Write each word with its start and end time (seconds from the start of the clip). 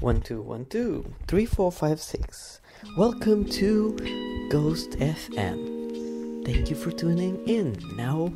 One 0.00 0.20
two 0.20 0.40
one 0.42 0.64
two 0.66 1.12
three 1.26 1.44
four 1.44 1.72
five 1.72 2.00
six. 2.00 2.60
Welcome 2.96 3.44
to 3.46 3.96
Ghost 4.48 4.90
FM. 4.92 6.44
Thank 6.46 6.70
you 6.70 6.76
for 6.76 6.92
tuning 6.92 7.44
in. 7.48 7.76
Now, 7.96 8.32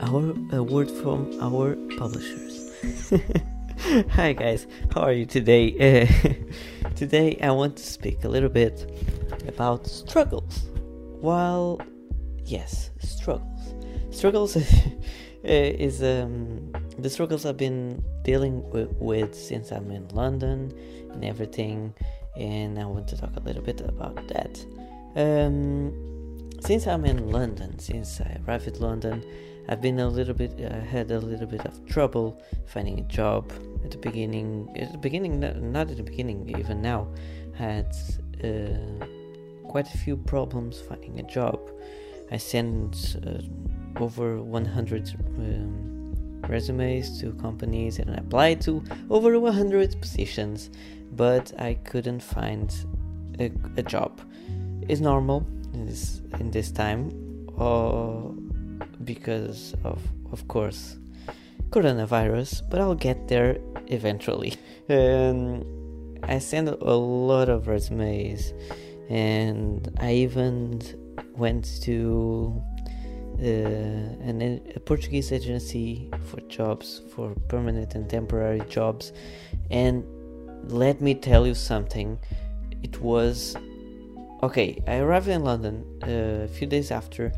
our 0.00 0.34
a 0.56 0.62
word 0.62 0.90
from 0.90 1.38
our 1.42 1.76
publishers. 1.98 2.72
Hi 4.12 4.32
guys, 4.32 4.66
how 4.94 5.02
are 5.02 5.12
you 5.12 5.26
today? 5.26 5.76
Uh, 5.76 6.88
today 6.96 7.38
I 7.42 7.50
want 7.50 7.76
to 7.76 7.84
speak 7.84 8.24
a 8.24 8.28
little 8.28 8.48
bit 8.48 8.90
about 9.46 9.86
struggles. 9.86 10.70
While 11.20 11.82
yes, 12.46 12.88
struggles. 12.98 13.74
Struggles 14.10 14.56
is 15.44 16.02
um 16.02 16.72
the 17.02 17.10
struggles 17.10 17.46
I've 17.46 17.56
been 17.56 18.04
dealing 18.22 18.68
with, 18.70 18.92
with 18.98 19.34
since 19.34 19.70
I'm 19.72 19.90
in 19.90 20.08
London 20.08 20.72
and 21.12 21.24
everything, 21.24 21.94
and 22.36 22.78
I 22.78 22.84
want 22.84 23.08
to 23.08 23.16
talk 23.16 23.30
a 23.36 23.40
little 23.40 23.62
bit 23.62 23.80
about 23.80 24.28
that. 24.28 24.64
Um, 25.16 26.50
since 26.60 26.86
I'm 26.86 27.04
in 27.04 27.30
London, 27.30 27.78
since 27.78 28.20
I 28.20 28.38
arrived 28.46 28.68
at 28.68 28.80
London, 28.80 29.24
I've 29.68 29.80
been 29.80 29.98
a 30.00 30.08
little 30.08 30.34
bit, 30.34 30.52
I 30.60 30.78
had 30.78 31.10
a 31.10 31.18
little 31.18 31.46
bit 31.46 31.64
of 31.64 31.86
trouble 31.86 32.42
finding 32.66 32.98
a 32.98 33.02
job 33.02 33.52
at 33.84 33.90
the 33.90 33.98
beginning. 33.98 34.68
At 34.76 34.92
the 34.92 34.98
beginning, 34.98 35.40
not 35.40 35.90
at 35.90 35.96
the 35.96 36.02
beginning, 36.02 36.54
even 36.58 36.82
now, 36.82 37.08
I 37.54 37.62
had 37.62 37.96
uh, 38.44 39.06
quite 39.68 39.92
a 39.94 39.98
few 39.98 40.16
problems 40.16 40.80
finding 40.80 41.18
a 41.20 41.22
job. 41.22 41.60
I 42.32 42.36
sent 42.36 43.16
uh, 43.26 44.02
over 44.02 44.42
100 44.42 45.14
um, 45.38 45.89
resumes 46.50 47.20
to 47.20 47.32
companies 47.34 47.98
and 47.98 48.10
applied 48.18 48.60
to 48.62 48.82
over 49.08 49.38
100 49.38 50.00
positions, 50.00 50.70
but 51.12 51.52
I 51.58 51.74
couldn't 51.74 52.20
find 52.20 52.74
a, 53.38 53.50
a 53.76 53.82
job. 53.82 54.20
It's 54.88 55.00
normal 55.00 55.46
in 55.72 55.86
this 55.86 56.20
in 56.40 56.50
this 56.50 56.70
time, 56.70 57.10
uh, 57.58 58.22
because 59.04 59.74
of 59.84 60.02
of 60.32 60.46
course 60.48 60.96
coronavirus. 61.70 62.62
But 62.68 62.80
I'll 62.80 62.94
get 62.94 63.28
there 63.28 63.58
eventually. 63.86 64.54
Um, 64.88 65.64
I 66.24 66.38
sent 66.38 66.68
a 66.68 66.94
lot 66.94 67.48
of 67.48 67.68
resumes, 67.68 68.52
and 69.08 69.88
I 70.00 70.12
even 70.14 70.82
went 71.36 71.80
to 71.82 72.62
an, 73.40 74.60
a 74.74 74.80
Portuguese 74.80 75.32
agency 75.32 76.10
for 76.24 76.40
jobs, 76.42 77.02
for 77.14 77.34
permanent 77.48 77.94
and 77.94 78.08
temporary 78.08 78.62
jobs. 78.68 79.12
And 79.70 80.04
let 80.70 81.00
me 81.00 81.14
tell 81.14 81.46
you 81.46 81.54
something. 81.54 82.18
It 82.82 83.00
was 83.00 83.56
okay. 84.42 84.82
I 84.86 84.98
arrived 84.98 85.28
in 85.28 85.44
London 85.44 85.84
uh, 86.02 86.44
a 86.44 86.48
few 86.48 86.66
days 86.66 86.90
after 86.90 87.32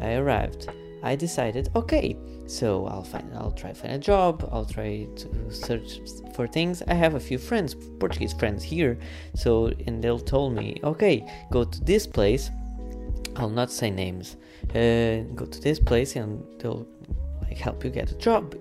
I 0.00 0.14
arrived. 0.14 0.68
I 1.02 1.14
decided, 1.14 1.68
okay, 1.76 2.16
so 2.46 2.86
I'll 2.86 3.04
find, 3.04 3.32
I'll 3.34 3.52
try 3.52 3.72
find 3.72 3.94
a 3.94 3.98
job. 3.98 4.48
I'll 4.50 4.64
try 4.64 5.06
to 5.16 5.52
search 5.52 6.00
for 6.34 6.48
things. 6.48 6.82
I 6.88 6.94
have 6.94 7.14
a 7.14 7.20
few 7.20 7.38
friends, 7.38 7.76
Portuguese 8.00 8.32
friends 8.32 8.64
here, 8.64 8.98
so 9.34 9.70
and 9.86 10.02
they'll 10.02 10.18
told 10.18 10.54
me, 10.54 10.80
okay, 10.82 11.24
go 11.52 11.64
to 11.64 11.80
this 11.84 12.06
place. 12.06 12.50
I'll 13.36 13.50
not 13.50 13.70
say 13.70 13.90
names. 13.90 14.36
Uh, 14.70 15.22
go 15.34 15.46
to 15.46 15.60
this 15.60 15.78
place 15.78 16.16
and 16.16 16.44
they'll 16.60 16.86
like 17.48 17.58
help 17.58 17.84
you 17.84 17.90
get 17.90 18.10
a 18.10 18.14
job 18.16 18.54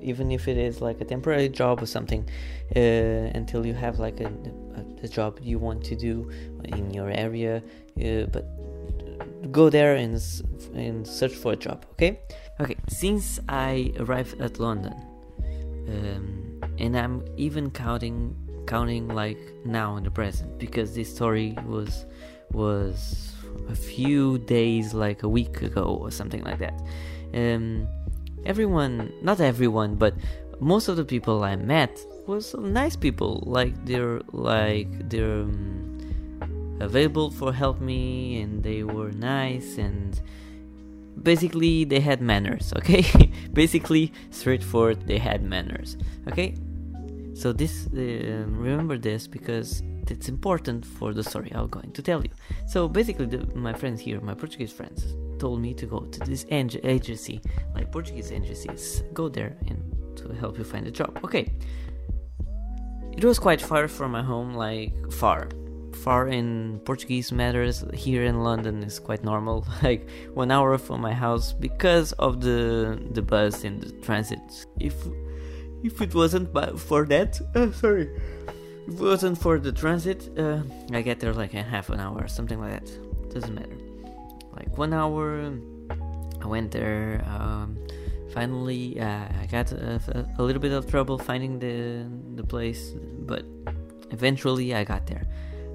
even 0.00 0.30
if 0.30 0.48
it 0.48 0.56
is 0.56 0.80
like 0.80 1.00
a 1.00 1.04
temporary 1.04 1.48
job 1.48 1.82
or 1.82 1.86
something 1.86 2.28
uh, 2.76 2.78
until 2.78 3.66
you 3.66 3.74
have 3.74 3.98
like 3.98 4.20
a, 4.20 4.26
a, 4.26 5.04
a, 5.04 5.08
job 5.08 5.38
you 5.42 5.58
want 5.58 5.82
to 5.82 5.96
do 5.96 6.30
in 6.64 6.90
your 6.92 7.10
area 7.10 7.62
uh, 8.04 8.26
but 8.32 8.44
go 9.52 9.70
there 9.70 9.96
and, 9.96 10.20
and 10.74 11.06
search 11.06 11.34
for 11.34 11.52
a 11.52 11.56
job 11.56 11.86
okay? 11.92 12.20
Okay 12.60 12.76
since 12.88 13.40
i 13.48 13.92
arrived 13.98 14.40
at 14.40 14.58
london 14.58 14.94
um, 15.88 16.60
and 16.78 16.96
i'm 16.96 17.24
even 17.36 17.70
counting 17.70 18.36
counting 18.66 19.08
like 19.08 19.38
now 19.64 19.96
in 19.96 20.04
the 20.04 20.10
present 20.10 20.58
because 20.58 20.94
this 20.94 21.14
story 21.14 21.56
was 21.66 22.06
was 22.52 23.32
a 23.68 23.74
few 23.74 24.38
days, 24.38 24.94
like 24.94 25.22
a 25.22 25.28
week 25.28 25.62
ago 25.62 25.98
or 26.00 26.10
something 26.10 26.42
like 26.42 26.58
that. 26.58 26.74
Um, 27.34 27.88
everyone, 28.46 29.12
not 29.22 29.40
everyone, 29.40 29.96
but 29.96 30.14
most 30.60 30.88
of 30.88 30.96
the 30.96 31.04
people 31.04 31.44
I 31.44 31.56
met 31.56 31.98
was 32.26 32.54
nice 32.54 32.96
people. 32.96 33.42
Like 33.46 33.72
they're 33.84 34.20
like 34.32 35.08
they're 35.08 35.42
um, 35.42 36.76
available 36.80 37.30
for 37.30 37.52
help 37.52 37.80
me, 37.80 38.40
and 38.40 38.62
they 38.62 38.82
were 38.82 39.10
nice 39.12 39.78
and 39.78 40.20
basically 41.22 41.84
they 41.84 42.00
had 42.00 42.20
manners. 42.20 42.72
Okay, 42.76 43.04
basically 43.52 44.12
straightforward. 44.30 45.06
They 45.06 45.18
had 45.18 45.42
manners. 45.42 45.96
Okay, 46.28 46.54
so 47.34 47.52
this 47.52 47.88
uh, 47.92 48.44
remember 48.46 48.96
this 48.96 49.26
because 49.26 49.82
it's 50.10 50.28
important 50.28 50.84
for 50.84 51.12
the 51.12 51.24
story 51.24 51.50
I'm 51.54 51.68
going 51.68 51.92
to 51.92 52.02
tell 52.02 52.22
you. 52.22 52.30
So 52.66 52.88
basically, 52.88 53.26
the, 53.26 53.46
my 53.56 53.72
friends 53.72 54.00
here, 54.00 54.20
my 54.20 54.34
Portuguese 54.34 54.72
friends, 54.72 55.16
told 55.38 55.60
me 55.60 55.74
to 55.74 55.86
go 55.86 56.00
to 56.00 56.20
this 56.20 56.46
agency, 56.50 57.40
like 57.74 57.90
Portuguese 57.90 58.30
agencies, 58.32 59.02
go 59.12 59.28
there 59.28 59.56
and 59.68 60.16
to 60.16 60.28
help 60.34 60.58
you 60.58 60.64
find 60.64 60.86
a 60.86 60.90
job. 60.90 61.18
Okay. 61.24 61.52
It 63.16 63.24
was 63.24 63.38
quite 63.38 63.60
far 63.60 63.86
from 63.88 64.12
my 64.12 64.22
home, 64.22 64.54
like 64.54 64.92
far. 65.12 65.48
Far 66.02 66.28
in 66.28 66.80
Portuguese 66.84 67.30
matters 67.30 67.84
here 67.94 68.24
in 68.24 68.42
London 68.42 68.82
is 68.82 68.98
quite 68.98 69.22
normal, 69.24 69.66
like 69.82 70.08
one 70.34 70.50
hour 70.50 70.76
from 70.78 71.00
my 71.00 71.12
house 71.12 71.52
because 71.52 72.12
of 72.12 72.40
the 72.40 72.98
the 73.12 73.22
bus 73.22 73.64
and 73.64 73.80
the 73.80 73.92
transit. 74.06 74.66
If 74.80 74.94
if 75.84 76.00
it 76.00 76.14
wasn't 76.14 76.48
for 76.80 77.04
that, 77.04 77.40
uh, 77.54 77.70
sorry, 77.72 78.08
if 78.88 78.94
it 78.94 79.00
wasn't 79.00 79.38
for 79.38 79.58
the 79.58 79.70
transit, 79.70 80.30
uh, 80.38 80.62
I 80.92 81.02
get 81.02 81.20
there 81.20 81.34
like 81.34 81.54
in 81.54 81.64
half 81.64 81.90
an 81.90 82.00
hour, 82.00 82.26
something 82.26 82.58
like 82.58 82.72
that. 82.72 83.30
Doesn't 83.34 83.54
matter. 83.54 83.76
Like 84.56 84.78
one 84.78 84.94
hour, 84.94 85.52
I 86.42 86.46
went 86.46 86.70
there. 86.70 87.22
Um, 87.28 87.76
finally, 88.32 88.98
uh, 88.98 89.26
I 89.42 89.46
got 89.50 89.72
a, 89.72 90.00
a, 90.38 90.42
little 90.42 90.62
bit 90.62 90.72
of 90.72 90.90
trouble 90.90 91.18
finding 91.18 91.58
the 91.58 92.06
the 92.34 92.44
place, 92.44 92.94
but 93.20 93.44
eventually 94.10 94.74
I 94.74 94.84
got 94.84 95.06
there. 95.06 95.26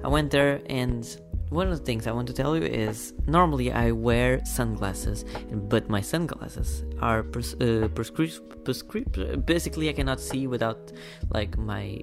I 0.02 0.08
went 0.08 0.30
there, 0.30 0.60
and 0.66 1.04
one 1.50 1.68
of 1.68 1.78
the 1.78 1.84
things 1.84 2.06
I 2.06 2.12
want 2.12 2.28
to 2.28 2.34
tell 2.34 2.56
you 2.56 2.62
is 2.62 3.12
normally 3.26 3.70
I 3.72 3.90
wear 3.90 4.40
sunglasses, 4.44 5.24
but 5.52 5.88
my 5.88 6.00
sunglasses 6.00 6.84
are 7.00 7.22
pres- 7.22 7.54
uh, 7.60 7.88
prescription. 7.94 8.44
Prescri- 8.64 9.46
basically, 9.46 9.88
I 9.88 9.92
cannot 9.92 10.20
see 10.20 10.46
without 10.46 10.92
like 11.30 11.56
my 11.56 12.00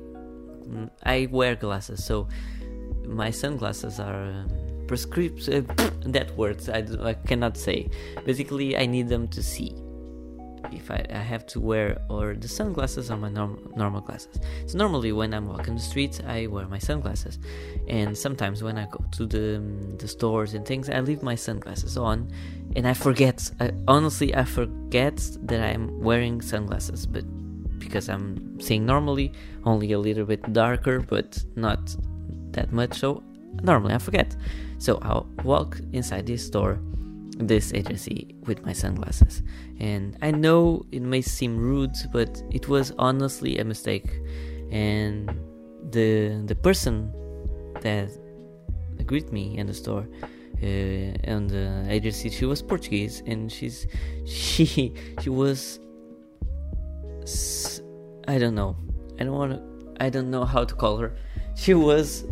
Mm, 0.67 0.89
I 1.03 1.27
wear 1.31 1.55
glasses, 1.55 2.03
so 2.03 2.27
my 3.05 3.31
sunglasses 3.31 3.99
are 3.99 4.23
um. 4.23 4.51
Uh, 4.89 5.61
that 6.05 6.31
words 6.37 6.69
I, 6.69 6.85
I 7.01 7.13
cannot 7.13 7.57
say. 7.57 7.89
Basically, 8.23 8.77
I 8.77 8.85
need 8.85 9.09
them 9.09 9.27
to 9.29 9.43
see. 9.43 9.75
If 10.73 10.91
I, 10.91 11.05
I 11.09 11.17
have 11.17 11.45
to 11.47 11.59
wear 11.59 12.01
or 12.09 12.33
the 12.33 12.47
sunglasses 12.47 13.09
or 13.11 13.17
my 13.17 13.29
norm, 13.29 13.71
normal 13.75 14.01
glasses. 14.01 14.39
So 14.65 14.77
normally 14.77 15.11
when 15.11 15.33
I'm 15.33 15.47
walking 15.47 15.75
the 15.75 15.81
streets, 15.81 16.21
I 16.25 16.47
wear 16.47 16.67
my 16.67 16.79
sunglasses, 16.79 17.39
and 17.87 18.17
sometimes 18.17 18.63
when 18.63 18.77
I 18.77 18.87
go 18.91 19.03
to 19.17 19.25
the 19.25 19.61
the 19.97 20.07
stores 20.07 20.53
and 20.53 20.65
things, 20.65 20.89
I 20.89 20.99
leave 21.01 21.23
my 21.23 21.35
sunglasses 21.35 21.97
on, 21.97 22.31
and 22.75 22.87
I 22.87 22.93
forget. 22.93 23.49
I, 23.59 23.71
honestly, 23.87 24.35
I 24.35 24.43
forget 24.43 25.17
that 25.43 25.61
I'm 25.61 26.01
wearing 26.01 26.41
sunglasses, 26.41 27.05
but 27.05 27.25
because 27.79 28.09
I'm 28.09 28.59
seeing 28.59 28.85
normally, 28.85 29.31
only 29.63 29.91
a 29.93 29.99
little 29.99 30.25
bit 30.25 30.53
darker, 30.53 30.99
but 30.99 31.43
not 31.55 31.95
that 32.51 32.71
much. 32.71 32.99
So 32.99 33.23
normally 33.63 33.93
I 33.93 33.97
forget. 33.99 34.35
So 34.79 34.99
I'll 35.01 35.27
walk 35.43 35.79
inside 35.93 36.27
this 36.27 36.45
store, 36.45 36.79
this 37.37 37.73
agency 37.73 38.35
with 38.45 38.65
my 38.65 38.73
sunglasses. 38.73 39.43
And 39.79 40.17
I 40.21 40.31
know 40.31 40.85
it 40.91 41.01
may 41.01 41.21
seem 41.21 41.57
rude, 41.57 41.95
but 42.11 42.41
it 42.51 42.67
was 42.67 42.91
honestly 42.97 43.59
a 43.59 43.63
mistake. 43.63 44.09
And 44.71 45.29
the 45.91 46.43
the 46.45 46.55
person 46.55 47.13
that 47.81 48.09
greeted 49.05 49.31
me 49.31 49.57
in 49.57 49.67
the 49.67 49.73
store 49.73 50.05
uh, 50.61 50.65
and 50.65 51.49
the 51.49 51.85
agency 51.87 52.29
she 52.29 52.45
was 52.45 52.61
Portuguese 52.61 53.23
and 53.25 53.49
she's 53.49 53.87
she 54.25 54.93
she 55.21 55.29
was 55.29 55.79
I 58.27 58.37
don't 58.37 58.55
know. 58.55 58.75
I 59.19 59.23
don't 59.23 59.33
want 59.33 59.53
to. 59.53 60.03
I 60.03 60.09
don't 60.09 60.29
know 60.29 60.45
how 60.45 60.63
to 60.63 60.75
call 60.75 60.97
her. 60.97 61.15
She 61.55 61.73
was 61.73 62.25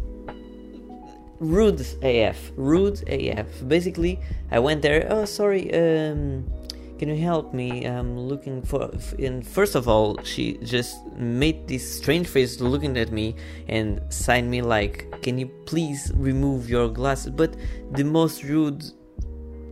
rude 1.40 1.86
AF. 2.02 2.52
Rude 2.56 3.04
AF. 3.08 3.68
Basically, 3.68 4.20
I 4.52 4.60
went 4.60 4.82
there. 4.82 5.08
Oh, 5.10 5.26
sorry. 5.26 5.74
Um, 5.74 6.52
can 6.98 7.10
you 7.10 7.18
help 7.18 7.54
me? 7.54 7.86
I'm 7.86 8.18
looking 8.18 8.62
for. 8.62 8.90
And 9.20 9.46
first 9.46 9.76
of 9.76 9.88
all, 9.88 10.18
she 10.24 10.58
just 10.60 11.06
made 11.18 11.68
this 11.68 11.98
strange 11.98 12.28
face 12.28 12.62
looking 12.62 12.98
at 12.98 13.12
me 13.12 13.36
and 13.68 14.02
signed 14.10 14.50
me 14.50 14.62
like, 14.62 15.22
can 15.22 15.38
you 15.38 15.48
please 15.66 16.12
remove 16.16 16.70
your 16.70 16.88
glasses? 16.88 17.32
But 17.32 17.56
the 17.92 18.04
most 18.04 18.44
rude 18.44 18.84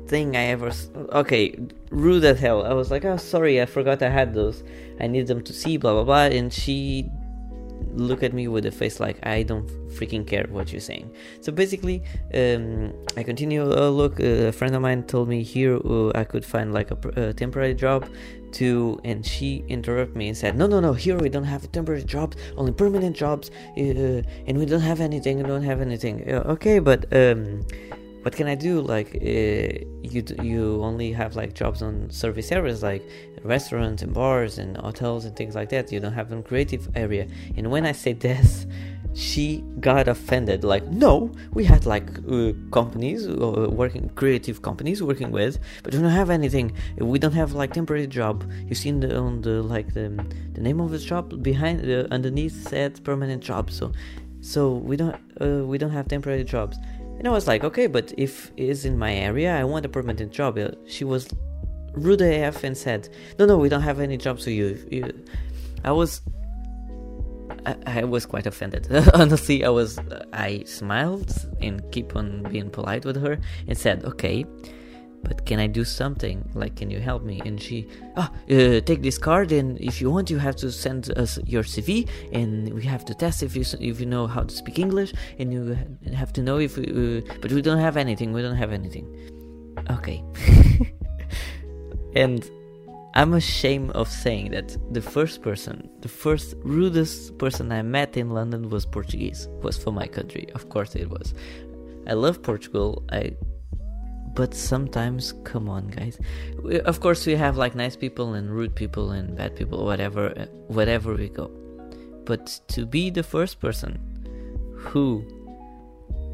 thing 0.07 0.35
I 0.35 0.45
ever. 0.47 0.71
Okay, 1.13 1.57
rude 1.91 2.25
as 2.25 2.39
hell. 2.39 2.65
I 2.65 2.73
was 2.73 2.91
like, 2.91 3.05
oh, 3.05 3.17
sorry, 3.17 3.61
I 3.61 3.65
forgot 3.65 4.01
I 4.01 4.09
had 4.09 4.33
those. 4.33 4.63
I 4.99 5.07
need 5.07 5.27
them 5.27 5.41
to 5.43 5.53
see, 5.53 5.77
blah 5.77 5.93
blah 5.93 6.03
blah. 6.03 6.37
And 6.37 6.51
she 6.51 7.09
look 7.95 8.23
at 8.23 8.33
me 8.33 8.47
with 8.47 8.65
a 8.65 8.71
face 8.71 8.99
like 8.99 9.17
I 9.25 9.43
don't 9.43 9.67
freaking 9.89 10.25
care 10.25 10.45
what 10.49 10.71
you're 10.71 10.81
saying. 10.81 11.11
So 11.41 11.51
basically, 11.51 12.03
um, 12.33 12.93
I 13.15 13.23
continue. 13.23 13.63
Uh, 13.63 13.89
look, 13.89 14.19
uh, 14.19 14.49
a 14.49 14.51
friend 14.51 14.75
of 14.75 14.81
mine 14.81 15.03
told 15.03 15.29
me 15.29 15.43
here 15.43 15.77
uh, 15.77 16.11
I 16.15 16.23
could 16.23 16.45
find 16.45 16.73
like 16.73 16.91
a, 16.91 16.97
a, 17.15 17.33
temporary 17.33 17.73
job 17.73 18.07
to, 18.53 18.99
and 19.03 19.25
she 19.25 19.63
interrupted 19.67 20.15
me 20.15 20.27
and 20.27 20.37
said, 20.37 20.57
"No, 20.57 20.67
no, 20.67 20.79
no. 20.79 20.93
Here 20.93 21.17
we 21.17 21.29
don't 21.29 21.43
have 21.43 21.71
temporary 21.71 22.03
jobs, 22.03 22.37
only 22.57 22.71
permanent 22.71 23.15
jobs, 23.15 23.51
uh, 23.77 24.21
and 24.47 24.57
we 24.57 24.65
don't 24.65 24.81
have 24.81 25.01
anything. 25.01 25.37
We 25.37 25.43
don't 25.43 25.63
have 25.63 25.81
anything." 25.81 26.29
okay, 26.29 26.79
but. 26.79 27.05
Um, 27.13 27.61
what 28.23 28.35
can 28.35 28.47
I 28.47 28.55
do? 28.55 28.81
Like, 28.81 29.15
uh, 29.15 29.83
you 30.01 30.23
you 30.41 30.81
only 30.81 31.11
have 31.11 31.35
like 31.35 31.53
jobs 31.53 31.81
on 31.81 32.09
service 32.09 32.51
areas 32.51 32.81
like 32.81 33.03
restaurants 33.43 34.01
and 34.01 34.13
bars 34.13 34.57
and 34.57 34.77
hotels 34.77 35.25
and 35.25 35.35
things 35.35 35.55
like 35.55 35.69
that. 35.69 35.91
You 35.91 35.99
don't 35.99 36.13
have 36.13 36.31
a 36.31 36.41
creative 36.41 36.87
area. 36.95 37.27
And 37.57 37.69
when 37.69 37.85
I 37.85 37.91
say 37.91 38.13
this, 38.13 38.65
she 39.13 39.63
got 39.81 40.07
offended. 40.07 40.63
Like, 40.63 40.85
no, 40.87 41.31
we 41.51 41.65
had 41.65 41.85
like 41.85 42.09
uh, 42.29 42.53
companies 42.71 43.27
uh, 43.27 43.67
working, 43.69 44.09
creative 44.15 44.61
companies 44.61 45.03
working 45.03 45.31
with, 45.31 45.59
but 45.83 45.93
we 45.93 45.99
don't 45.99 46.09
have 46.09 46.29
anything. 46.29 46.71
We 46.97 47.19
don't 47.19 47.33
have 47.33 47.51
like 47.53 47.73
temporary 47.73 48.07
job. 48.07 48.49
You 48.67 48.75
seen 48.75 49.01
the 49.01 49.17
on 49.17 49.41
the 49.41 49.61
like 49.61 49.93
the 49.93 50.07
the 50.53 50.61
name 50.61 50.79
of 50.79 50.91
the 50.91 50.99
shop 50.99 51.33
behind 51.41 51.81
uh, 51.81 52.07
underneath 52.09 52.69
said 52.69 53.03
permanent 53.03 53.43
job. 53.43 53.69
So 53.69 53.91
so 54.39 54.73
we 54.73 54.95
don't 54.95 55.15
uh, 55.41 55.65
we 55.65 55.77
don't 55.77 55.91
have 55.91 56.07
temporary 56.07 56.43
jobs 56.43 56.77
and 57.17 57.27
I 57.27 57.31
was 57.31 57.47
like, 57.47 57.63
okay, 57.63 57.87
but 57.87 58.13
if 58.17 58.51
it's 58.57 58.85
in 58.85 58.97
my 58.97 59.13
area, 59.13 59.55
I 59.57 59.63
want 59.63 59.85
a 59.85 59.89
permanent 59.89 60.31
job. 60.31 60.57
Uh, 60.57 60.71
she 60.87 61.03
was 61.03 61.27
rude 61.93 62.21
AF 62.21 62.63
and 62.63 62.77
said, 62.77 63.09
no, 63.39 63.45
no, 63.45 63.57
we 63.57 63.69
don't 63.69 63.81
have 63.81 63.99
any 63.99 64.17
jobs 64.17 64.43
for 64.43 64.49
you. 64.49 64.85
you 64.91 65.13
I 65.83 65.91
was, 65.91 66.21
I, 67.65 67.75
I, 67.85 68.03
was 68.03 68.25
quite 68.25 68.45
offended. 68.45 68.87
Honestly, 69.13 69.63
I 69.63 69.69
was, 69.69 69.99
I 70.33 70.63
smiled 70.65 71.31
and 71.61 71.81
keep 71.91 72.15
on 72.15 72.43
being 72.43 72.69
polite 72.69 73.05
with 73.05 73.21
her 73.21 73.37
and 73.67 73.77
said, 73.77 74.03
okay, 74.05 74.45
but 75.23 75.45
can 75.45 75.59
I 75.59 75.67
do 75.67 75.83
something? 75.83 76.47
Like, 76.53 76.75
can 76.75 76.89
you 76.91 76.99
help 76.99 77.23
me? 77.23 77.41
And 77.45 77.61
she, 77.61 77.87
ah, 78.17 78.29
uh, 78.49 78.81
take 78.81 79.01
this 79.01 79.17
card, 79.17 79.51
and 79.51 79.79
if 79.79 80.01
you 80.01 80.11
want, 80.11 80.29
you 80.29 80.37
have 80.37 80.55
to 80.57 80.71
send 80.71 81.11
us 81.17 81.39
your 81.45 81.63
CV, 81.63 82.07
and 82.31 82.73
we 82.73 82.83
have 82.83 83.05
to 83.05 83.13
test 83.13 83.43
if 83.43 83.55
you 83.55 83.63
if 83.79 83.99
you 83.99 84.05
know 84.05 84.27
how 84.27 84.43
to 84.43 84.53
speak 84.53 84.79
English, 84.79 85.13
and 85.39 85.53
you 85.53 85.77
have 86.13 86.33
to 86.33 86.41
know 86.41 86.57
if, 86.59 86.77
we, 86.77 86.83
uh, 86.83 87.21
but 87.41 87.51
we 87.51 87.61
don't 87.61 87.79
have 87.79 87.97
anything. 87.97 88.33
We 88.33 88.41
don't 88.41 88.57
have 88.57 88.71
anything. 88.71 89.05
Okay. 89.89 90.23
and 92.15 92.49
I'm 93.15 93.33
ashamed 93.33 93.91
of 93.91 94.09
saying 94.09 94.51
that 94.51 94.75
the 94.91 95.01
first 95.01 95.41
person, 95.41 95.89
the 96.01 96.09
first 96.09 96.55
rudest 96.63 97.37
person 97.37 97.71
I 97.71 97.81
met 97.81 98.17
in 98.17 98.31
London 98.31 98.69
was 98.69 98.85
Portuguese. 98.85 99.47
Was 99.61 99.77
for 99.77 99.91
my 99.91 100.07
country, 100.07 100.47
of 100.55 100.69
course 100.69 100.95
it 100.95 101.09
was. 101.09 101.33
I 102.07 102.13
love 102.13 102.41
Portugal. 102.41 103.03
I 103.11 103.33
but 104.35 104.53
sometimes 104.53 105.33
come 105.43 105.69
on 105.69 105.87
guys. 105.87 106.19
We, 106.61 106.79
of 106.81 106.99
course 106.99 107.25
we 107.25 107.35
have 107.35 107.57
like 107.57 107.75
nice 107.75 107.95
people 107.95 108.33
and 108.33 108.49
rude 108.49 108.75
people 108.75 109.11
and 109.11 109.35
bad 109.35 109.55
people 109.55 109.85
whatever 109.85 110.37
uh, 110.37 110.45
whatever 110.67 111.13
we 111.13 111.29
go. 111.29 111.51
But 112.25 112.59
to 112.69 112.85
be 112.85 113.09
the 113.09 113.23
first 113.23 113.59
person 113.59 113.99
who 114.75 115.25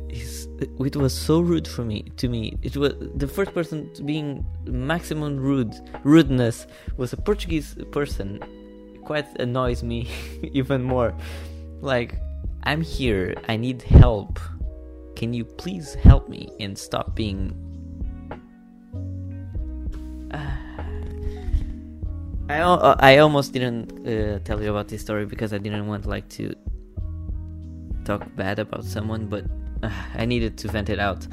is 0.10 0.48
it 0.60 0.96
was 0.96 1.13
so 1.13 1.40
rude 1.42 1.68
for 1.68 1.84
me 1.84 2.04
to 2.18 2.30
me. 2.30 2.57
It 2.62 2.78
was 2.78 2.94
the 3.16 3.28
first 3.28 3.54
person 3.54 3.92
being 4.06 4.45
maximum 4.66 5.38
rude 5.38 5.74
rudeness 6.04 6.68
was 6.98 7.13
a 7.13 7.18
portuguese 7.18 7.75
person. 7.92 8.40
Quite 9.04 9.40
annoys 9.40 9.84
me 9.84 10.07
even 10.54 10.84
more. 10.84 11.13
Like 11.81 12.16
i'm 12.63 12.81
here. 12.81 13.36
I 13.50 13.57
need 13.57 13.81
help. 13.81 14.40
Can 15.16 15.34
you 15.34 15.44
please 15.44 15.95
help 15.95 16.30
me 16.30 16.50
and 16.62 16.78
stop 16.78 17.13
being 17.13 17.69
I 22.50 22.62
uh, 22.62 22.96
I 23.00 23.18
almost 23.19 23.54
didn't 23.54 24.07
uh, 24.07 24.40
tell 24.40 24.62
you 24.62 24.72
about 24.72 24.88
this 24.88 25.01
story 25.01 25.25
because 25.28 25.54
I 25.54 25.60
didn't 25.60 25.86
want 25.86 26.07
like 26.07 26.28
to 26.30 26.56
talk 28.06 28.36
bad 28.36 28.57
about 28.57 28.84
someone, 28.86 29.28
but 29.28 29.46
uh, 29.84 29.92
I 30.16 30.25
needed 30.25 30.57
to 30.57 30.68
vent 30.68 30.90
it 30.90 31.00
out. 31.00 31.28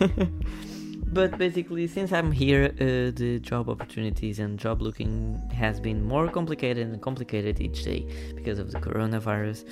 but 1.12 1.38
basically, 1.38 1.86
since 1.86 2.10
I'm 2.12 2.32
here, 2.32 2.64
uh, 2.80 3.12
the 3.14 3.38
job 3.40 3.68
opportunities 3.68 4.40
and 4.40 4.58
job 4.58 4.82
looking 4.82 5.40
has 5.54 5.78
been 5.78 6.02
more 6.02 6.26
complicated 6.28 6.88
and 6.88 7.00
complicated 7.00 7.60
each 7.60 7.84
day 7.84 8.04
because 8.34 8.58
of 8.58 8.72
the 8.72 8.80
coronavirus. 8.80 9.64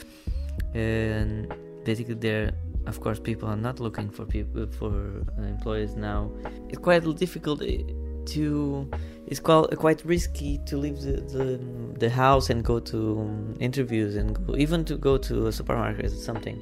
And 0.74 1.52
basically, 1.84 2.14
there, 2.14 2.52
of 2.86 3.00
course, 3.00 3.18
people 3.18 3.48
are 3.48 3.56
not 3.56 3.80
looking 3.80 4.10
for 4.10 4.26
people 4.26 4.68
for 4.78 5.26
employees 5.38 5.96
now. 5.96 6.30
It's 6.68 6.78
quite 6.78 7.02
difficult 7.16 7.62
eh, 7.62 7.82
to 8.26 8.88
it's 9.26 9.40
quite 9.40 9.76
quite 9.76 10.04
risky 10.04 10.58
to 10.66 10.76
leave 10.76 11.00
the, 11.00 11.20
the, 11.36 11.60
the 11.98 12.10
house 12.10 12.50
and 12.50 12.64
go 12.64 12.78
to 12.78 13.20
um, 13.20 13.56
interviews 13.60 14.16
and 14.16 14.38
even 14.58 14.84
to 14.84 14.96
go 14.96 15.16
to 15.16 15.46
a 15.46 15.52
supermarket 15.52 16.06
or 16.06 16.08
something. 16.10 16.60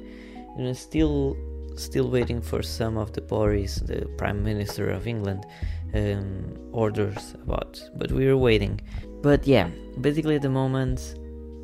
You 0.57 0.73
still 0.73 1.35
still 1.75 2.09
waiting 2.09 2.41
for 2.41 2.61
some 2.61 2.97
of 2.97 3.13
the 3.13 3.21
Boris, 3.21 3.77
the 3.77 4.05
Prime 4.17 4.43
Minister 4.43 4.91
of 4.91 5.07
England, 5.07 5.45
um, 5.93 6.55
orders 6.71 7.33
about. 7.41 7.81
But 7.95 8.11
we 8.11 8.27
are 8.27 8.37
waiting. 8.37 8.79
But 9.21 9.47
yeah, 9.47 9.69
basically 10.01 10.35
at 10.35 10.41
the 10.41 10.49
moment 10.49 11.15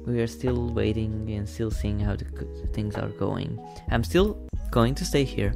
we 0.06 0.22
are 0.22 0.28
still 0.28 0.70
waiting 0.74 1.32
and 1.32 1.48
still 1.48 1.72
seeing 1.72 2.00
how 2.00 2.16
the 2.16 2.26
things 2.74 2.96
are 2.96 3.10
going. 3.10 3.60
I'm 3.92 4.04
still 4.04 4.38
going 4.72 4.96
to 4.96 5.06
stay 5.06 5.24
here. 5.24 5.54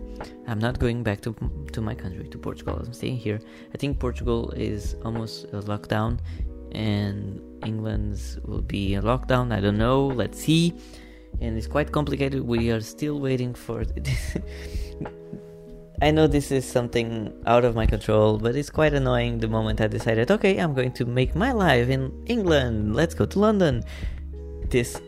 I'm 0.48 0.60
not 0.60 0.80
going 0.80 1.04
back 1.04 1.22
to 1.22 1.36
to 1.74 1.81
my 1.81 1.95
country, 1.95 2.28
to 2.28 2.38
Portugal. 2.38 2.75
I'm 2.75 2.94
staying 2.94 3.18
here. 3.18 3.40
I 3.74 3.78
think 3.78 4.00
Portugal 4.00 4.51
is 4.51 4.95
almost 5.04 5.45
a 5.45 5.62
lockdown, 5.62 6.19
and 6.72 7.42
England's 7.66 8.40
will 8.45 8.62
be 8.62 8.95
a 8.95 9.01
lockdown. 9.01 9.51
I 9.51 9.60
don't 9.60 9.78
know. 9.78 10.07
Let's 10.07 10.40
see. 10.40 10.74
And 11.42 11.57
it's 11.57 11.68
quite 11.68 11.92
complicated. 11.92 12.42
We 12.42 12.72
are 12.72 12.81
still 12.81 13.19
waiting 13.19 13.54
for. 13.54 13.83
I 16.02 16.12
know 16.12 16.28
this 16.28 16.52
is 16.52 16.69
something 16.69 17.31
out 17.45 17.64
of 17.64 17.76
my 17.76 17.85
control, 17.85 18.38
but 18.38 18.56
it's 18.57 18.69
quite 18.69 18.94
annoying 18.94 19.40
the 19.40 19.47
moment 19.47 19.80
I 19.80 19.88
decided, 19.88 20.31
okay, 20.31 20.57
I'm 20.57 20.73
going 20.73 20.92
to 20.94 21.06
make 21.06 21.33
my 21.33 21.54
life 21.54 21.88
in 21.88 22.12
England. 22.26 22.94
Let's 22.94 23.14
go 23.14 23.26
to 23.26 23.40
London. 23.40 23.83
This 24.73 24.99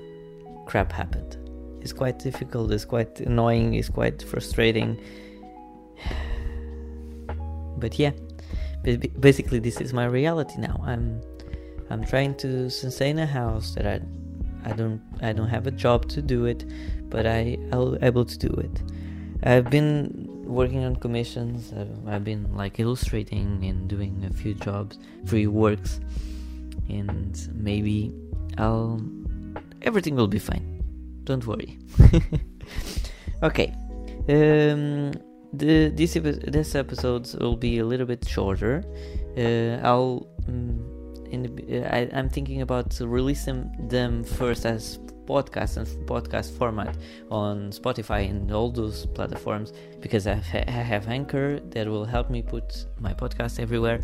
crap 0.67 0.91
happened 0.91 1.37
It's 1.81 1.91
quite 1.91 2.19
difficult, 2.19 2.71
it's 2.71 2.85
quite 2.85 3.19
annoying, 3.21 3.73
it's 3.73 3.89
quite 3.89 4.21
frustrating. 4.21 5.01
But 7.79 7.97
yeah, 7.97 8.11
basically 9.19 9.57
this 9.57 9.81
is 9.81 9.91
my 9.91 10.05
reality 10.05 10.57
now. 10.59 10.79
I'm 10.85 11.19
I'm 11.89 12.05
trying 12.05 12.35
to 12.35 12.69
sustain 12.69 13.17
a 13.17 13.25
house 13.25 13.73
that 13.73 13.87
I 13.87 14.01
I 14.69 14.73
don't 14.73 15.01
I 15.21 15.33
don't 15.33 15.49
have 15.49 15.65
a 15.65 15.71
job 15.71 16.07
to 16.09 16.21
do 16.21 16.45
it, 16.45 16.63
but 17.09 17.25
I 17.25 17.57
I'm 17.73 17.97
able 18.03 18.25
to 18.25 18.37
do 18.37 18.53
it. 18.65 18.75
I've 19.41 19.71
been 19.71 19.95
working 20.45 20.85
on 20.85 20.95
commissions. 20.95 21.73
I've, 21.73 22.07
I've 22.07 22.23
been 22.23 22.55
like 22.55 22.79
illustrating 22.79 23.65
and 23.65 23.89
doing 23.89 24.13
a 24.29 24.33
few 24.41 24.53
jobs, 24.53 24.99
free 25.25 25.47
works, 25.47 25.99
and 26.87 27.33
maybe 27.55 28.13
I'll 28.59 29.01
everything 29.85 30.15
will 30.15 30.27
be 30.27 30.39
fine. 30.39 30.83
Don't 31.23 31.45
worry. 31.45 31.77
okay. 33.43 33.73
Um, 34.27 35.11
the 35.53 35.89
this 35.89 36.13
this 36.13 36.75
episodes 36.75 37.35
will 37.35 37.55
be 37.55 37.79
a 37.79 37.85
little 37.85 38.05
bit 38.05 38.27
shorter. 38.27 38.83
Uh, 39.37 39.85
I'll 39.87 40.27
um, 40.47 40.95
the, 41.43 41.83
uh, 41.83 41.95
I, 41.95 42.09
I'm 42.13 42.29
thinking 42.29 42.61
about 42.61 42.97
releasing 42.99 43.71
them 43.89 44.23
first 44.23 44.65
as 44.65 44.99
podcast 45.25 45.77
and 45.77 45.87
podcast 46.07 46.57
format 46.57 46.95
on 47.29 47.71
Spotify 47.71 48.29
and 48.29 48.51
all 48.51 48.71
those 48.71 49.05
platforms 49.07 49.73
because 49.99 50.27
I, 50.27 50.35
ha- 50.35 50.63
I 50.67 50.71
have 50.71 51.07
Anchor 51.07 51.59
that 51.71 51.87
will 51.87 52.05
help 52.05 52.29
me 52.29 52.41
put 52.41 52.85
my 52.99 53.13
podcast 53.13 53.59
everywhere. 53.59 54.01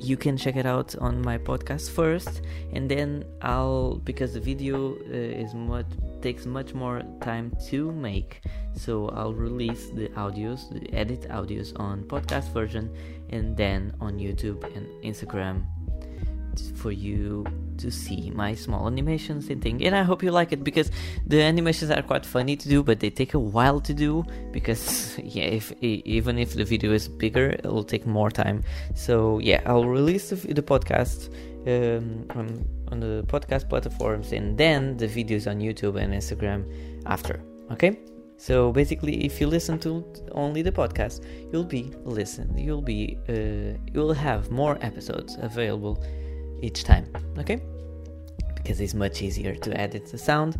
You 0.00 0.16
can 0.16 0.36
check 0.36 0.56
it 0.56 0.66
out 0.66 0.96
on 0.96 1.22
my 1.22 1.38
podcast 1.38 1.90
first, 1.90 2.42
and 2.72 2.90
then 2.90 3.24
I'll 3.42 3.96
because 4.04 4.34
the 4.34 4.40
video 4.40 4.94
uh, 4.94 5.42
is 5.42 5.54
much 5.54 5.86
takes 6.22 6.46
much 6.46 6.74
more 6.74 7.02
time 7.20 7.52
to 7.68 7.92
make, 7.92 8.42
so 8.74 9.08
I'll 9.10 9.34
release 9.34 9.90
the 9.90 10.08
audios, 10.16 10.70
the 10.72 10.92
edit 10.94 11.28
audios 11.28 11.78
on 11.78 12.04
podcast 12.04 12.52
version, 12.52 12.90
and 13.30 13.56
then 13.56 13.94
on 14.00 14.18
YouTube 14.18 14.64
and 14.76 14.86
Instagram 15.04 15.64
for 16.76 16.92
you 16.92 17.44
to 17.78 17.90
see 17.90 18.30
my 18.30 18.54
small 18.54 18.86
animations 18.86 19.48
and 19.50 19.62
thing. 19.62 19.84
And 19.84 19.94
i 19.94 20.02
hope 20.02 20.22
you 20.22 20.30
like 20.30 20.52
it 20.52 20.62
because 20.64 20.90
the 21.26 21.42
animations 21.42 21.90
are 21.90 22.02
quite 22.02 22.26
funny 22.26 22.56
to 22.56 22.68
do 22.68 22.82
but 22.82 23.00
they 23.00 23.10
take 23.10 23.34
a 23.34 23.38
while 23.38 23.80
to 23.80 23.94
do 23.94 24.24
because 24.52 25.18
yeah 25.22 25.44
if 25.44 25.72
even 25.82 26.38
if 26.38 26.54
the 26.54 26.64
video 26.64 26.92
is 26.92 27.08
bigger 27.08 27.50
it 27.50 27.64
will 27.64 27.84
take 27.84 28.06
more 28.06 28.30
time. 28.30 28.62
So 28.94 29.38
yeah 29.38 29.60
i'll 29.66 29.86
release 29.86 30.30
the, 30.30 30.36
the 30.36 30.62
podcast 30.62 31.28
um, 31.66 32.26
on, 32.38 32.66
on 32.88 33.00
the 33.00 33.24
podcast 33.26 33.68
platforms 33.68 34.32
and 34.32 34.56
then 34.58 34.96
the 34.98 35.08
videos 35.08 35.50
on 35.50 35.60
youtube 35.60 35.98
and 35.98 36.12
instagram 36.12 36.60
after 37.06 37.40
okay? 37.70 37.98
So 38.36 38.72
basically 38.72 39.24
if 39.24 39.40
you 39.40 39.46
listen 39.46 39.78
to 39.80 40.04
only 40.32 40.60
the 40.62 40.72
podcast 40.72 41.24
you'll 41.52 41.64
be 41.64 41.92
listen 42.04 42.56
you'll 42.58 42.82
be 42.82 43.16
uh, 43.28 43.78
you'll 43.92 44.12
have 44.12 44.50
more 44.50 44.76
episodes 44.82 45.36
available 45.40 46.02
each 46.64 46.84
time 46.84 47.06
okay? 47.38 47.60
Because 48.54 48.80
it's 48.80 48.94
much 48.94 49.22
easier 49.22 49.54
to 49.54 49.78
edit 49.78 50.10
the 50.10 50.18
sound. 50.18 50.56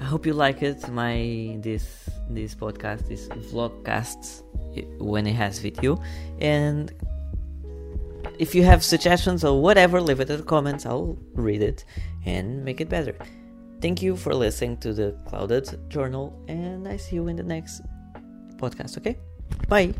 I 0.00 0.04
hope 0.04 0.26
you 0.26 0.32
like 0.32 0.62
it 0.62 0.88
my 0.90 1.56
this 1.60 2.08
this 2.30 2.54
podcast 2.54 3.08
this 3.08 3.28
vlogcasts 3.50 4.42
when 4.98 5.26
it 5.26 5.34
has 5.34 5.58
video. 5.58 6.02
And 6.40 6.92
if 8.38 8.54
you 8.54 8.62
have 8.62 8.84
suggestions 8.84 9.44
or 9.44 9.60
whatever 9.60 10.00
leave 10.00 10.20
it 10.20 10.30
in 10.30 10.38
the 10.38 10.42
comments. 10.42 10.86
I'll 10.86 11.18
read 11.34 11.62
it 11.62 11.84
and 12.24 12.64
make 12.64 12.80
it 12.80 12.88
better. 12.88 13.14
Thank 13.80 14.02
you 14.02 14.16
for 14.16 14.34
listening 14.34 14.76
to 14.78 14.92
the 14.92 15.16
clouded 15.28 15.88
journal 15.88 16.26
and 16.48 16.88
i 16.88 16.96
see 16.96 17.14
you 17.16 17.28
in 17.28 17.36
the 17.36 17.44
next 17.44 17.82
podcast 18.56 18.98
okay? 18.98 19.16
Bye 19.68 19.94